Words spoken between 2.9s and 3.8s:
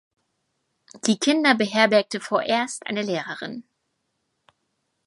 Lehrerin.